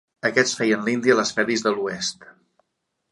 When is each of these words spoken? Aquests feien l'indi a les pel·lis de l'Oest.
Aquests 0.27 0.55
feien 0.61 0.87
l'indi 0.87 1.13
a 1.15 1.17
les 1.19 1.33
pel·lis 1.39 1.65
de 1.67 1.73
l'Oest. 1.75 2.25